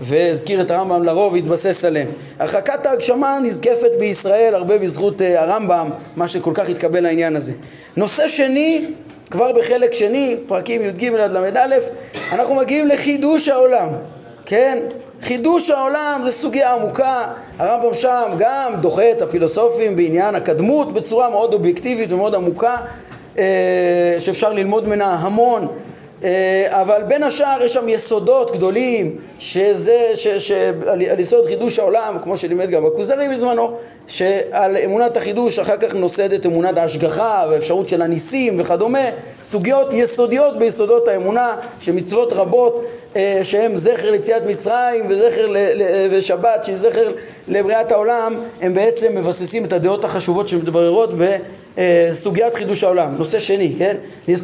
והזכיר 0.00 0.60
את 0.60 0.70
הרמב"ם 0.70 1.02
לרוב 1.02 1.32
והתבסס 1.32 1.84
עליהם. 1.84 2.08
הרחקת 2.38 2.86
ההגשמה 2.86 3.38
נזקפת 3.42 3.90
בישראל 3.98 4.54
הרבה 4.54 4.78
בזכות 4.78 5.22
אה, 5.22 5.42
הרמב"ם, 5.42 5.90
מה 6.16 6.28
שכל 6.28 6.50
כך 6.54 6.68
התקבל 6.68 7.06
העניין 7.06 7.36
הזה. 7.36 7.52
נושא 7.96 8.28
שני, 8.28 8.84
כבר 9.30 9.52
בחלק 9.52 9.92
שני, 9.92 10.36
פרקים 10.46 10.82
י"ג 10.82 11.14
עד 11.14 11.32
ל"א, 11.32 11.76
אנחנו 12.32 12.54
מגיעים 12.54 12.88
לחידוש 12.88 13.48
העולם, 13.48 13.88
כן? 14.46 14.78
חידוש 15.22 15.70
העולם 15.70 16.20
זה 16.24 16.30
סוגיה 16.30 16.74
עמוקה, 16.74 17.24
הרמב"ם 17.58 17.94
שם 17.94 18.22
גם 18.38 18.74
דוחה 18.80 19.10
את 19.10 19.22
הפילוסופים 19.22 19.96
בעניין 19.96 20.34
הקדמות 20.34 20.92
בצורה 20.92 21.30
מאוד 21.30 21.54
אובייקטיבית 21.54 22.12
ומאוד 22.12 22.34
עמוקה 22.34 22.76
אה, 23.38 24.14
שאפשר 24.18 24.52
ללמוד 24.52 24.86
ממנה 24.86 25.14
המון 25.14 25.68
אבל 26.68 27.02
בין 27.08 27.22
השאר 27.22 27.58
יש 27.62 27.72
שם 27.72 27.88
יסודות 27.88 28.50
גדולים 28.50 29.16
שזה, 29.38 30.10
ש, 30.14 30.28
ש, 30.28 30.52
על, 30.86 31.02
על 31.10 31.20
יסוד 31.20 31.46
חידוש 31.46 31.78
העולם, 31.78 32.18
כמו 32.22 32.36
שלימד 32.36 32.70
גם 32.70 32.86
הכוזרי 32.86 33.28
בזמנו, 33.28 33.76
שעל 34.06 34.76
אמונת 34.76 35.16
החידוש 35.16 35.58
אחר 35.58 35.76
כך 35.76 35.94
נוסדת 35.94 36.46
אמונת 36.46 36.78
ההשגחה 36.78 37.46
והאפשרות 37.50 37.88
של 37.88 38.02
הניסים 38.02 38.60
וכדומה, 38.60 39.04
סוגיות 39.42 39.92
יסודיות 39.92 40.58
ביסודות 40.58 41.08
האמונה, 41.08 41.56
שמצוות 41.80 42.32
רבות 42.32 42.84
אה, 43.16 43.40
שהן 43.42 43.76
זכר 43.76 44.10
ליציאת 44.10 44.46
מצרים 44.46 45.04
וזכר 45.08 45.46
ל, 45.46 45.56
ל, 45.56 46.08
ושבת 46.10 46.64
שהיא 46.64 46.76
זכר 46.76 47.12
לבריאת 47.48 47.92
העולם, 47.92 48.40
הם 48.60 48.74
בעצם 48.74 49.14
מבססים 49.14 49.64
את 49.64 49.72
הדעות 49.72 50.04
החשובות 50.04 50.48
שמתבררות 50.48 51.10
בסוגיית 51.76 52.54
חידוש 52.54 52.84
העולם. 52.84 53.14
נושא 53.18 53.40
שני, 53.40 53.74
כן? 53.78 53.96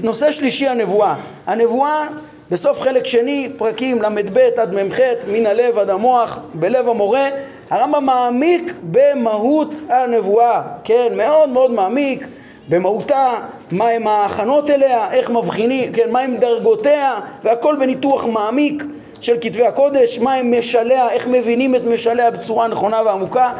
נושא 0.02 0.32
שלישי 0.32 0.68
הנבואה. 0.68 1.14
הנבואה 1.46 2.06
בסוף 2.50 2.80
חלק 2.80 3.06
שני, 3.06 3.48
פרקים 3.56 4.02
ל"ב 4.02 4.38
עד 4.56 4.74
מ"ח, 4.74 4.98
מן 5.28 5.46
הלב 5.46 5.78
עד 5.78 5.90
המוח, 5.90 6.42
בלב 6.54 6.88
המורה, 6.88 7.28
הרמב"ם 7.70 8.04
מעמיק 8.04 8.72
במהות 8.82 9.74
הנבואה, 9.88 10.62
כן, 10.84 11.12
מאוד 11.16 11.48
מאוד 11.48 11.70
מעמיק 11.70 12.26
במהותה, 12.68 13.32
מהם 13.70 14.06
ההכנות 14.06 14.70
אליה, 14.70 15.12
איך 15.12 15.30
מבחינים, 15.30 15.92
כן, 15.92 16.10
מהם 16.10 16.36
דרגותיה, 16.36 17.14
והכל 17.44 17.76
בניתוח 17.80 18.26
מעמיק 18.26 18.84
של 19.20 19.36
כתבי 19.40 19.66
הקודש, 19.66 20.18
מהם 20.18 20.58
משליה, 20.58 21.10
איך 21.10 21.26
מבינים 21.26 21.74
את 21.74 21.84
משליה 21.84 22.30
בצורה 22.30 22.68
נכונה 22.68 23.02
ועמוקה, 23.02 23.52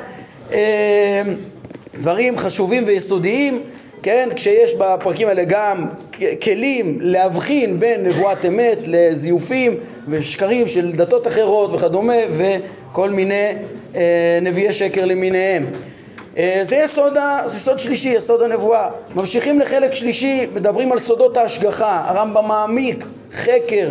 אה, 0.53 1.23
דברים 2.01 2.39
חשובים 2.39 2.85
ויסודיים 2.87 3.63
כן? 4.03 4.29
כשיש 4.37 4.75
בפרקים 4.75 5.29
האלה 5.29 5.45
גם 5.45 5.87
כלים 6.43 6.99
להבחין 7.01 7.81
בין 7.81 8.07
נבואת 8.07 8.45
אמת 8.45 8.79
לזיופים 8.87 9.77
ושקרים 10.09 10.69
של 10.69 10.93
דתות 10.93 11.27
אחרות 11.27 11.73
וכדומה 11.73 12.15
וכל 12.31 13.11
מיני 13.11 13.53
אה, 13.97 14.39
נביאי 14.43 14.73
שקר 14.73 15.05
למיניהם. 15.05 15.67
אה, 16.39 16.61
זה 16.63 16.77
יסוד, 16.77 17.15
זה 17.47 17.57
יסוד 17.57 17.79
שלישי, 17.79 18.09
יסוד 18.09 18.43
הנבואה. 18.43 18.89
ממשיכים 19.15 19.61
לחלק 19.61 19.93
שלישי, 19.93 20.47
מדברים 20.55 20.93
על 20.93 20.99
סודות 20.99 21.37
ההשגחה. 21.37 22.03
הרמב"ם 22.07 22.49
מעמיק 22.49 23.05
חקר 23.33 23.89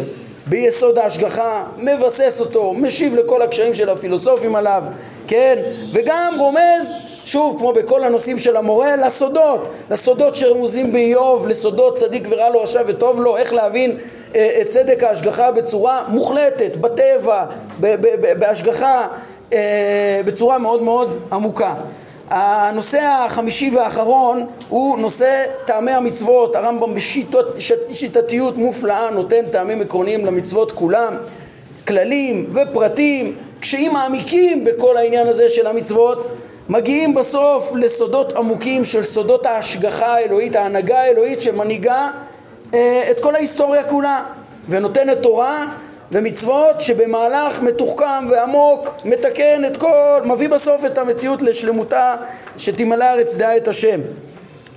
ביסוד 0.48 0.98
ההשגחה, 0.98 1.64
מבסס 1.78 2.38
אותו, 2.40 2.74
משיב 2.74 3.16
לכל 3.16 3.42
הקשיים 3.42 3.74
של 3.74 3.90
הפילוסופים 3.90 4.56
עליו, 4.56 4.84
כן? 5.28 5.56
וגם 5.92 6.34
רומז 6.40 7.07
שוב, 7.28 7.56
כמו 7.60 7.74
בכל 7.74 8.04
הנושאים 8.04 8.40
של 8.40 8.58
המורה, 8.58 8.96
לסודות, 8.96 9.70
לסודות 9.90 10.36
שרמוזים 10.36 10.92
באיוב, 10.92 11.48
לסודות 11.48 11.96
צדיק 11.96 12.28
ורע 12.30 12.50
לו 12.50 12.62
רשע 12.62 12.82
וטוב 12.88 13.22
לו, 13.22 13.38
איך 13.38 13.54
להבין 13.54 13.98
אה, 14.36 14.58
את 14.62 14.70
צדק 14.70 15.04
ההשגחה 15.04 15.52
בצורה 15.52 16.04
מוחלטת, 16.08 16.78
בטבע, 16.78 17.46
בהשגחה, 18.40 19.08
אה, 19.54 20.22
בצורה 20.26 20.60
מאוד 20.60 20.82
מאוד 20.82 21.18
עמוקה. 21.32 21.74
הנושא 22.30 23.02
החמישי 23.02 23.72
והאחרון 23.76 24.46
הוא 24.70 24.98
נושא 24.98 25.44
טעמי 25.66 25.92
המצוות, 25.92 26.56
הרמב"ם 26.56 26.94
בשיטתיות 27.90 28.58
מופלאה 28.58 29.12
נותן 29.12 29.46
טעמים 29.52 29.82
עקרוניים 29.82 30.26
למצוות 30.26 30.72
כולם, 30.72 31.18
כללים 31.88 32.50
ופרטים, 32.50 33.36
קשיים 33.60 33.94
מעמיקים 33.94 34.64
בכל 34.64 34.98
העניין 34.98 35.28
הזה 35.28 35.50
של 35.50 35.68
המצוות 35.68 36.28
מגיעים 36.70 37.14
בסוף 37.14 37.72
לסודות 37.76 38.34
עמוקים 38.34 38.86
של 38.86 39.04
סודות 39.04 39.46
ההשגחה 39.46 40.14
האלוהית, 40.14 40.56
ההנהגה 40.56 41.00
האלוהית 41.00 41.42
שמנהיגה 41.42 42.10
אה, 42.74 43.08
את 43.12 43.20
כל 43.20 43.36
ההיסטוריה 43.36 43.84
כולה 43.84 44.24
ונותנת 44.70 45.22
תורה 45.22 45.66
ומצוות 46.12 46.82
שבמהלך 46.82 47.62
מתוחכם 47.62 48.26
ועמוק 48.30 48.96
מתקן 49.06 49.66
את 49.66 49.78
כל, 49.78 50.22
מביא 50.26 50.50
בסוף 50.50 50.86
את 50.86 50.98
המציאות 50.98 51.42
לשלמותה 51.42 52.16
שתמלא 52.58 53.04
הארץ 53.04 53.36
דעה 53.36 53.58
את 53.58 53.68
השם. 53.68 54.00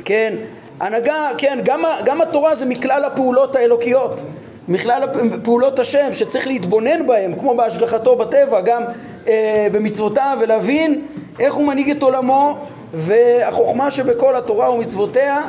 כן, 0.05 0.35
הנהגה, 0.81 1.29
כן, 1.39 1.59
גם, 1.65 1.83
גם 2.05 2.21
התורה 2.21 2.55
זה 2.55 2.67
מכלל 2.67 3.05
הפעולות 3.05 3.57
האלוקיות, 3.57 4.21
מכלל 4.69 5.03
פעולות 5.45 5.79
השם 5.79 6.15
שצריך 6.15 6.47
להתבונן 6.47 7.07
בהם, 7.07 7.33
כמו 7.39 7.55
בהשגחתו 7.55 8.17
בטבע, 8.17 8.61
גם 8.61 8.83
אה, 9.29 9.67
במצוותיו 9.73 10.39
ולהבין 10.41 11.03
איך 11.41 11.55
הוא 11.55 11.67
מנהיג 11.67 11.91
את 11.91 12.03
עולמו 12.03 12.57
והחוכמה 12.95 13.91
שבכל 13.91 14.37
התורה 14.37 14.73
ומצוותיה 14.73 15.41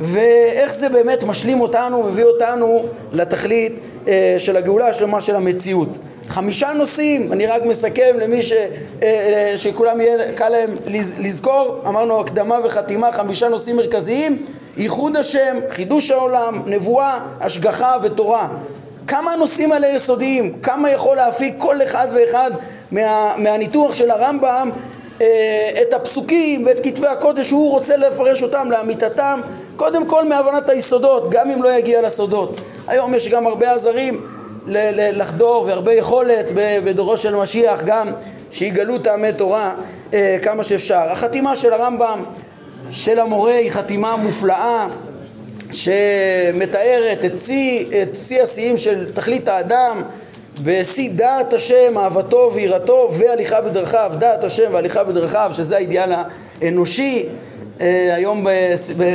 ואיך 0.00 0.74
זה 0.74 0.88
באמת 0.88 1.24
משלים 1.24 1.60
אותנו, 1.60 2.02
מביא 2.02 2.24
אותנו 2.24 2.82
לתכלית 3.12 3.80
אה, 4.08 4.34
של 4.38 4.56
הגאולה 4.56 4.88
השלמה 4.88 5.20
של 5.20 5.36
המציאות. 5.36 5.88
חמישה 6.28 6.72
נושאים, 6.72 7.32
אני 7.32 7.46
רק 7.46 7.64
מסכם 7.64 8.16
למי 8.20 8.42
ש, 8.42 8.52
אה, 8.52 8.68
אה, 9.02 9.58
שכולם 9.58 10.00
יהיה 10.00 10.32
קל 10.32 10.48
להם 10.48 10.70
לז, 10.86 11.14
לזכור, 11.18 11.82
אמרנו 11.86 12.20
הקדמה 12.20 12.58
וחתימה, 12.64 13.12
חמישה 13.12 13.48
נושאים 13.48 13.76
מרכזיים, 13.76 14.46
ייחוד 14.76 15.16
השם, 15.16 15.58
חידוש 15.68 16.10
העולם, 16.10 16.62
נבואה, 16.66 17.18
השגחה 17.40 17.96
ותורה. 18.02 18.48
כמה 19.06 19.32
הנושאים 19.32 19.72
האלה 19.72 19.88
יסודיים, 19.88 20.52
כמה 20.62 20.90
יכול 20.90 21.16
להפיק 21.16 21.54
כל 21.58 21.82
אחד 21.82 22.08
ואחד 22.14 22.50
מה, 22.92 23.34
מהניתוח 23.36 23.94
של 23.94 24.10
הרמב"ם 24.10 24.70
את 25.82 25.92
הפסוקים 25.92 26.66
ואת 26.66 26.80
כתבי 26.82 27.06
הקודש, 27.06 27.50
הוא 27.50 27.70
רוצה 27.70 27.96
לפרש 27.96 28.42
אותם 28.42 28.70
לאמיתתם, 28.70 29.40
קודם 29.76 30.06
כל 30.06 30.28
מהבנת 30.28 30.68
היסודות, 30.68 31.30
גם 31.30 31.50
אם 31.50 31.62
לא 31.62 31.78
יגיע 31.78 32.02
לסודות. 32.02 32.60
היום 32.88 33.14
יש 33.14 33.28
גם 33.28 33.46
הרבה 33.46 33.72
עזרים 33.72 34.26
לחדור 34.66 35.64
והרבה 35.66 35.94
יכולת 35.94 36.46
בדורו 36.54 37.16
של 37.16 37.34
משיח 37.34 37.82
גם 37.84 38.12
שיגלו 38.50 38.98
טעמי 38.98 39.32
תורה 39.32 39.74
אה, 40.14 40.38
כמה 40.42 40.64
שאפשר. 40.64 41.02
החתימה 41.10 41.56
של 41.56 41.72
הרמב"ם, 41.72 42.24
של 42.90 43.18
המורה, 43.18 43.54
היא 43.54 43.70
חתימה 43.70 44.16
מופלאה 44.16 44.86
שמתארת 45.72 47.24
את 47.24 47.36
שיא 48.16 48.42
השיאים 48.42 48.78
של 48.78 49.12
תכלית 49.12 49.48
האדם 49.48 50.02
בשיא 50.62 51.10
דעת 51.14 51.52
השם, 51.52 51.98
אהבתו 51.98 52.50
ויראתו 52.54 53.10
והליכה 53.12 53.60
בדרכיו, 53.60 54.12
דעת 54.18 54.44
השם 54.44 54.70
והליכה 54.72 55.04
בדרכיו, 55.04 55.50
שזה 55.52 55.76
האידיאל 55.76 56.12
האנושי. 56.62 57.28
אה, 57.80 58.14
היום 58.14 58.46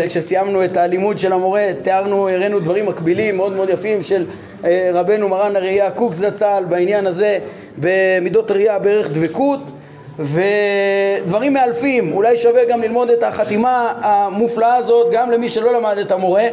כשסיימנו 0.08 0.66
את 0.66 0.78
הלימוד 0.78 1.18
של 1.18 1.34
המורה, 1.34 1.68
תיארנו, 1.82 2.30
הראינו 2.30 2.60
דברים 2.60 2.86
מקבילים 2.86 3.38
מאוד 3.38 3.56
מאוד 3.56 3.70
יפים 3.70 4.04
של 4.04 4.25
אה, 4.66 4.92
רבנו 4.94 5.30
מרן 5.30 5.56
הראייה 5.56 5.92
קוק 5.92 6.14
זצ"ל 6.14 6.64
בעניין 6.70 7.08
הזה 7.08 7.40
במידות 7.78 8.52
ראייה 8.52 8.80
בערך 8.80 9.10
דבקות 9.10 9.72
ודברים 10.20 11.54
מאלפים, 11.54 12.14
אולי 12.14 12.38
שווה 12.38 12.66
גם 12.66 12.82
ללמוד 12.82 13.10
את 13.10 13.24
החתימה 13.24 13.94
המופלאה 14.02 14.75
הזאת 14.75 15.12
גם 15.12 15.32
למי 15.32 15.50
שלא 15.50 15.74
למד 15.74 15.98
את 15.98 16.12
המורה 16.12 16.48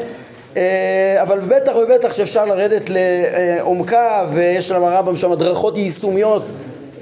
אבל 1.23 1.41
בטח 1.41 1.73
ובטח 1.77 2.13
שאפשר 2.13 2.45
לרדת 2.45 2.83
לעומקה 2.89 4.27
ויש 4.33 4.71
לרמב"ם 4.71 5.17
שם 5.17 5.33
הדרכות 5.33 5.79
יישומיות 5.79 6.43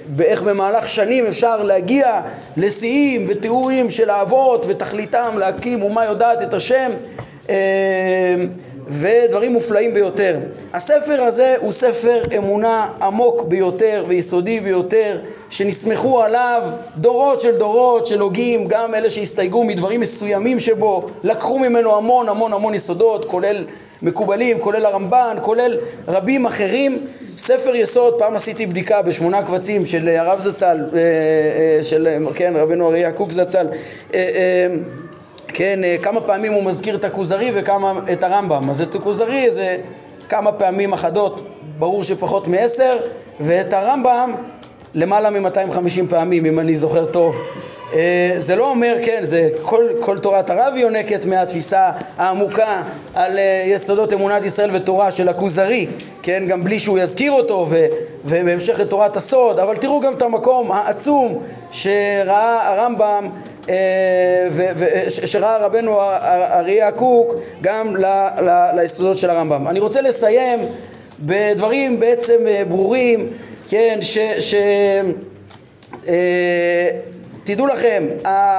באיך 0.06 0.42
במהלך 0.42 0.88
שנים 0.88 1.26
אפשר 1.26 1.62
להגיע 1.62 2.20
לשיאים 2.56 3.26
ותיאורים 3.28 3.90
של 3.90 4.10
האבות 4.10 4.66
ותכליתם 4.68 5.34
להקים 5.38 5.82
אומה 5.82 6.04
יודעת 6.04 6.42
את 6.42 6.54
השם. 6.54 6.90
אה, 7.50 7.56
ודברים 8.90 9.52
מופלאים 9.52 9.94
ביותר. 9.94 10.38
הספר 10.72 11.22
הזה 11.22 11.54
הוא 11.58 11.72
ספר 11.72 12.22
אמונה 12.38 12.88
עמוק 13.02 13.42
ביותר 13.42 14.04
ויסודי 14.08 14.60
ביותר 14.60 15.18
שנסמכו 15.50 16.22
עליו 16.22 16.62
דורות 16.96 17.40
של 17.40 17.56
דורות 17.56 18.06
של 18.06 18.20
הוגים, 18.20 18.66
גם 18.68 18.94
אלה 18.94 19.10
שהסתייגו 19.10 19.64
מדברים 19.64 20.00
מסוימים 20.00 20.60
שבו, 20.60 21.06
לקחו 21.24 21.58
ממנו 21.58 21.96
המון 21.96 22.28
המון 22.28 22.52
המון 22.52 22.74
יסודות, 22.74 23.24
כולל 23.24 23.64
מקובלים, 24.02 24.58
כולל 24.58 24.86
הרמב"ן, 24.86 25.36
כולל 25.42 25.78
רבים 26.08 26.46
אחרים. 26.46 27.06
ספר 27.36 27.74
יסוד, 27.74 28.18
פעם 28.18 28.36
עשיתי 28.36 28.66
בדיקה 28.66 29.02
בשמונה 29.02 29.42
קבצים 29.42 29.86
של 29.86 30.08
הרב 30.08 30.40
זצ"ל, 30.40 30.66
אה, 30.94 30.98
אה, 30.98 31.82
של 31.82 32.08
כן, 32.34 32.52
רבנו 32.56 32.88
אריה 32.88 33.12
קוק 33.12 33.30
זצ"ל, 33.30 33.66
אה, 34.14 34.66
כן, 35.52 35.80
כמה 36.02 36.20
פעמים 36.20 36.52
הוא 36.52 36.64
מזכיר 36.64 36.94
את 36.96 37.04
הכוזרי 37.04 37.52
וכמה 37.54 37.92
את 38.12 38.24
הרמב"ם. 38.24 38.70
אז 38.70 38.80
את 38.80 38.94
הכוזרי 38.94 39.50
זה 39.50 39.76
כמה 40.28 40.52
פעמים 40.52 40.92
אחדות, 40.92 41.42
ברור 41.78 42.04
שפחות 42.04 42.48
מעשר, 42.48 42.96
ואת 43.40 43.72
הרמב"ם 43.72 44.34
למעלה 44.94 45.30
מ-250 45.30 46.10
פעמים, 46.10 46.46
אם 46.46 46.58
אני 46.58 46.76
זוכר 46.76 47.04
טוב. 47.04 47.36
אה, 47.94 48.34
זה 48.38 48.56
לא 48.56 48.70
אומר, 48.70 48.96
כן, 49.04 49.20
זה 49.22 49.48
כל, 49.62 49.88
כל 50.00 50.18
תורת 50.18 50.50
הרב 50.50 50.76
יונקת 50.76 51.24
מהתפיסה 51.24 51.90
העמוקה 52.16 52.82
על 53.14 53.38
אה, 53.38 53.62
יסודות 53.66 54.12
אמונת 54.12 54.44
ישראל 54.44 54.70
ותורה 54.76 55.10
של 55.10 55.28
הכוזרי, 55.28 55.86
כן, 56.22 56.44
גם 56.48 56.64
בלי 56.64 56.78
שהוא 56.78 56.98
יזכיר 56.98 57.32
אותו 57.32 57.66
ו, 57.70 57.86
ובהמשך 58.24 58.78
לתורת 58.78 59.16
הסוד, 59.16 59.58
אבל 59.58 59.76
תראו 59.76 60.00
גם 60.00 60.14
את 60.14 60.22
המקום 60.22 60.72
העצום 60.72 61.42
שראה 61.70 62.72
הרמב"ם 62.72 63.24
אה, 63.24 63.49
שראה 65.08 65.56
רבנו 65.56 66.00
אריה 66.50 66.92
קוק 66.92 67.34
גם 67.60 67.96
ליסודות 68.74 69.18
של 69.18 69.30
הרמב"ם. 69.30 69.68
אני 69.68 69.80
רוצה 69.80 70.00
לסיים 70.00 70.60
בדברים 71.20 72.00
בעצם 72.00 72.38
ברורים, 72.68 73.32
כן, 73.68 73.98
ש... 74.00 74.18
ש 74.38 74.54
תדעו 77.44 77.66
לכם, 77.66 78.06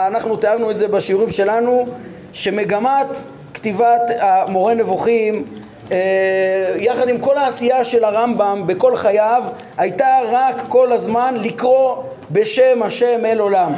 אנחנו 0.08 0.36
תיארנו 0.36 0.72
את 0.72 0.77
זה 0.77 0.88
בשיעורים 0.88 1.29
שלנו, 1.29 1.86
שמגמת 2.34 3.22
כתיבת 3.53 4.01
המורה 4.20 4.74
נבוכים 4.74 5.46
אה, 5.91 6.75
יחד 6.79 7.10
עם 7.10 7.17
כל 7.17 7.38
העשייה 7.38 7.84
של 7.84 8.03
הרמב"ם 8.03 8.63
בכל 8.67 8.96
חייו 8.96 9.43
הייתה 9.77 10.20
רק 10.31 10.63
כל 10.67 10.91
הזמן 10.91 11.36
לקרוא 11.43 11.96
בשם 12.31 12.84
השם 12.84 13.25
אל 13.25 13.39
עולם. 13.39 13.74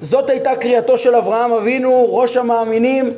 זאת 0.00 0.30
הייתה 0.30 0.56
קריאתו 0.56 0.98
של 0.98 1.14
אברהם 1.14 1.52
אבינו, 1.52 2.06
ראש 2.10 2.36
המאמינים, 2.36 3.12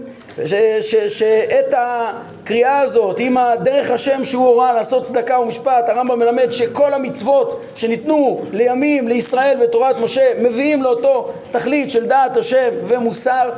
שאת 1.08 1.74
הקריאה 1.76 2.80
הזאת 2.80 3.16
עם 3.18 3.36
הדרך 3.36 3.90
השם 3.90 4.24
שהוא 4.24 4.46
הורה 4.46 4.72
לעשות 4.72 5.02
צדקה 5.02 5.40
ומשפט 5.40 5.88
הרמב"ם 5.88 6.18
מלמד 6.18 6.50
שכל 6.50 6.94
המצוות 6.94 7.60
שניתנו 7.74 8.40
לימים 8.52 9.08
לישראל 9.08 9.58
בתורת 9.62 9.96
משה 9.96 10.30
מביאים 10.38 10.82
לאותו 10.82 11.28
תכלית 11.50 11.90
של 11.90 12.06
דעת 12.06 12.36
השם 12.36 12.70
ומוסר 12.84 13.50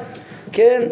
כן? 0.52 0.82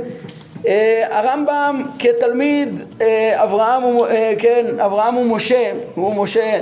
אה, 0.66 1.06
הרמב"ם 1.10 1.82
כתלמיד 1.98 2.80
אה, 3.00 3.42
אברהם, 3.44 3.82
אה, 4.10 4.32
כן, 4.38 4.66
אברהם 4.80 5.14
הוא 5.14 5.26
משה, 5.26 5.72
הוא 5.94 6.14
משה 6.14 6.60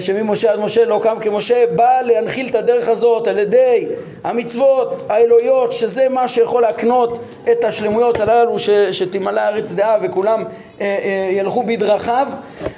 שממשה 0.00 0.52
עד 0.52 0.60
משה 0.60 0.84
לא 0.84 1.00
קם 1.02 1.16
כמשה, 1.20 1.64
בא 1.74 2.00
להנחיל 2.04 2.48
את 2.48 2.54
הדרך 2.54 2.88
הזאת 2.88 3.26
על 3.26 3.38
ידי 3.38 3.86
המצוות 4.24 5.02
האלוהיות, 5.08 5.72
שזה 5.72 6.08
מה 6.08 6.28
שיכול 6.28 6.62
להקנות 6.62 7.18
את 7.52 7.64
השלמויות 7.64 8.20
הללו, 8.20 8.58
ש, 8.58 8.70
שתמלא 8.70 9.40
הארץ 9.40 9.72
דעה 9.72 9.98
וכולם 10.02 10.44
אה, 10.80 10.86
אה, 11.02 11.28
ילכו 11.32 11.62
בדרכיו. 11.62 12.28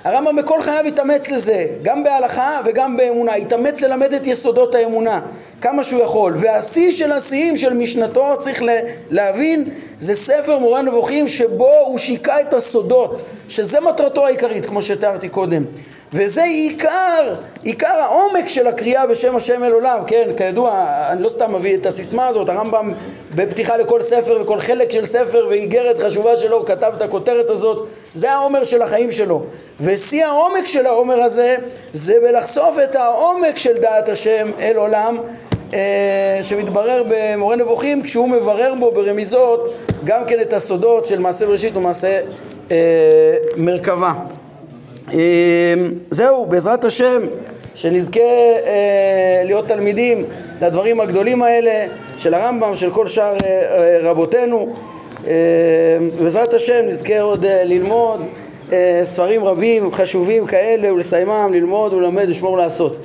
הרמב"ם 0.04 0.36
בכל 0.36 0.62
חייו 0.62 0.84
התאמץ 0.86 1.30
לזה, 1.30 1.66
גם 1.82 2.04
בהלכה 2.04 2.60
וגם 2.64 2.96
באמונה, 2.96 3.34
התאמץ 3.34 3.80
ללמד 3.80 4.14
את 4.14 4.26
יסודות 4.26 4.74
האמונה, 4.74 5.20
כמה 5.60 5.84
שהוא 5.84 6.02
יכול. 6.02 6.34
והשיא 6.36 6.92
של 6.92 7.12
השיאים 7.12 7.56
של 7.56 7.74
משנתו, 7.74 8.36
צריך 8.38 8.62
להבין, 9.10 9.68
זה 10.00 10.14
ספר 10.14 10.58
מורה 10.58 10.82
נבוכים 10.82 11.28
שבו 11.28 11.72
הוא 11.86 11.98
שיקע 11.98 12.40
את 12.40 12.54
הסודות, 12.54 13.22
שזה 13.48 13.80
מטרתו 13.80 14.26
העיקרית, 14.26 14.66
כמו 14.66 14.82
שתיארתי 14.82 15.28
קודם. 15.28 15.64
וזה 16.12 16.44
עיקר, 16.44 17.34
עיקר 17.62 17.86
העומק 17.86 18.48
של 18.48 18.66
הקריאה 18.66 19.06
בשם 19.06 19.36
השם 19.36 19.64
אל 19.64 19.72
עולם, 19.72 19.98
כן, 20.06 20.28
כידוע, 20.36 20.86
אני 21.08 21.22
לא 21.22 21.28
סתם 21.28 21.54
מביא 21.54 21.76
את 21.76 21.86
הסיסמה 21.86 22.28
הזאת, 22.28 22.48
הרמב"ם 22.48 22.92
בפתיחה 23.34 23.76
לכל 23.76 24.02
ספר 24.02 24.38
וכל 24.42 24.58
חלק 24.58 24.90
של 24.90 25.04
ספר 25.04 25.46
ואיגרת 25.50 26.02
חשובה 26.02 26.36
שלו, 26.36 26.64
כתב 26.64 26.92
את 26.96 27.02
הכותרת 27.02 27.50
הזאת, 27.50 27.88
זה 28.12 28.32
העומר 28.32 28.64
של 28.64 28.82
החיים 28.82 29.12
שלו. 29.12 29.42
ושיא 29.80 30.24
העומק 30.24 30.66
של 30.66 30.86
העומר 30.86 31.22
הזה, 31.22 31.56
זה 31.92 32.14
בלחשוף 32.22 32.76
את 32.84 32.96
העומק 32.96 33.58
של 33.58 33.78
דעת 33.78 34.08
השם 34.08 34.50
אל 34.60 34.76
עולם, 34.76 35.16
אה, 35.74 36.38
שמתברר 36.42 37.02
במורה 37.08 37.56
נבוכים 37.56 38.02
כשהוא 38.02 38.28
מברר 38.28 38.74
בו 38.80 38.90
ברמיזות 38.90 39.74
גם 40.04 40.24
כן 40.26 40.40
את 40.40 40.52
הסודות 40.52 41.06
של 41.06 41.18
מעשה 41.18 41.46
בראשית 41.46 41.76
ומעשה 41.76 42.20
אה, 42.70 42.76
מרכבה. 43.56 44.12
אמ, 45.12 45.18
זהו, 46.10 46.46
בעזרת 46.46 46.84
השם, 46.84 47.22
שנזכה 47.74 48.20
אה, 48.20 49.42
להיות 49.44 49.68
תלמידים 49.68 50.24
לדברים 50.62 51.00
הגדולים 51.00 51.42
האלה 51.42 51.86
של 52.16 52.34
הרמב"ם, 52.34 52.74
של 52.74 52.90
כל 52.90 53.06
שאר 53.06 53.32
אה, 53.32 53.36
אה, 53.44 53.98
רבותינו. 54.02 54.74
בעזרת 56.22 56.54
השם 56.54 56.80
נזכה 56.88 57.20
עוד 57.20 57.46
ללמוד 57.46 58.20
ספרים 59.02 59.44
רבים 59.44 59.92
חשובים 59.92 60.46
כאלה 60.46 60.94
ולסיימם, 60.94 61.50
ללמוד 61.54 61.94
וללמד, 61.94 62.28
לשמור 62.28 62.58
לעשות. 62.58 62.96